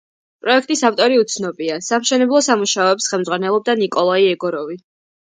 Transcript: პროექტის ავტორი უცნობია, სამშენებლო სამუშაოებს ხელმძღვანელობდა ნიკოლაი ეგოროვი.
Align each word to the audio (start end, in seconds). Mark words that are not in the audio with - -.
პროექტის 0.43 0.79
ავტორი 0.87 1.17
უცნობია, 1.23 1.75
სამშენებლო 1.87 2.41
სამუშაოებს 2.45 3.09
ხელმძღვანელობდა 3.11 3.75
ნიკოლაი 3.83 4.25
ეგოროვი. 4.31 4.79